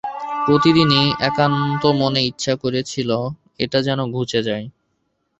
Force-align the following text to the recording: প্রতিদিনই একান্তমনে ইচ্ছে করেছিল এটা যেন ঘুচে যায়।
প্রতিদিনই 0.45 1.05
একান্তমনে 1.29 2.21
ইচ্ছে 2.29 2.53
করেছিল 2.63 3.09
এটা 3.59 3.79
যেন 3.87 3.99
ঘুচে 4.13 4.39
যায়। 4.47 4.65